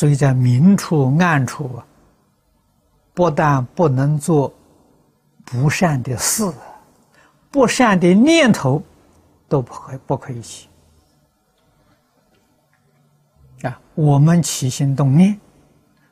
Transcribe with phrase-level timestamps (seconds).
[0.00, 1.86] 所以在明处暗处啊，
[3.12, 4.50] 不但不能做
[5.44, 6.50] 不善的事，
[7.50, 8.82] 不善的念头
[9.46, 10.70] 都不可不可以起
[13.60, 13.78] 啊！
[13.94, 15.38] 我们起心动念，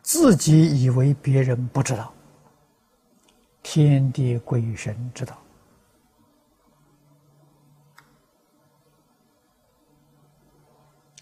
[0.00, 2.12] 自己以为别人不知道，
[3.64, 5.36] 天地鬼神知道。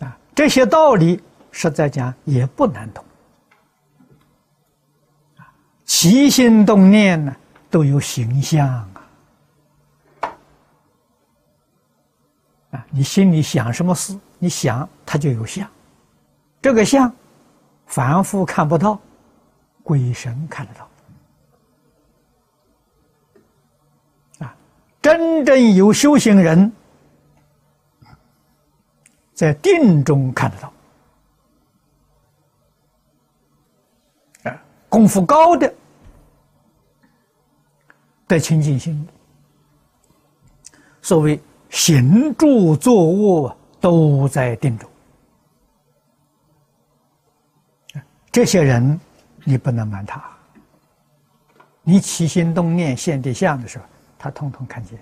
[0.00, 1.22] 啊，这些道理
[1.52, 3.04] 实在讲也不难懂。
[5.84, 7.36] 起心动念呢，
[7.68, 8.88] 都有形象啊。
[12.70, 15.68] 啊，你心里想什么事，你想它就有相。
[16.62, 17.12] 这个相，
[17.86, 19.00] 凡夫看不到，
[19.82, 20.88] 鬼神看得到。
[24.46, 24.56] 啊，
[25.02, 26.72] 真正有修行人。
[29.32, 30.70] 在定中看得到，
[35.00, 35.74] 功夫高的，
[38.28, 39.08] 得清净心。
[41.00, 44.90] 所谓行住坐卧都在定中，
[48.30, 49.00] 这些人
[49.42, 50.22] 你不能瞒他，
[51.82, 53.86] 你起心动念现地相的时候，
[54.18, 55.00] 他通通看见，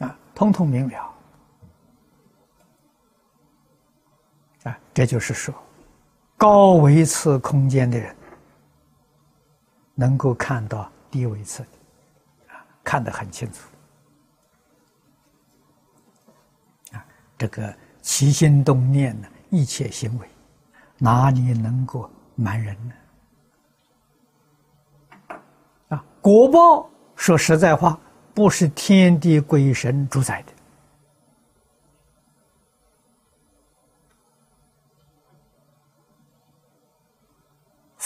[0.00, 1.14] 啊，通通明了。
[4.64, 5.54] 啊，这就是说，
[6.40, 8.16] 高维次空间的人
[9.94, 11.62] 能够看到低维次，
[12.82, 13.68] 看得很清楚。
[16.92, 17.04] 啊，
[17.36, 20.26] 这个起心动念呢，一切行为，
[20.96, 22.94] 哪里能够瞒人呢？
[25.90, 28.00] 啊，果报说实在话，
[28.32, 30.52] 不是天地鬼神主宰的。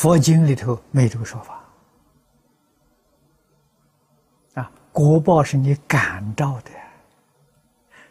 [0.05, 1.64] 佛经里头没这个说法，
[4.52, 6.70] 啊，果报是你感召的，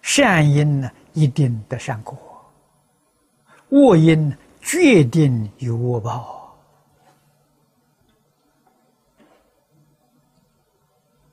[0.01, 2.17] 善因呢一定得善果，
[3.69, 6.42] 恶因决定有恶报。